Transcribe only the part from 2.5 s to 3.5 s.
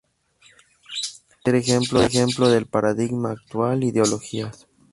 paradigma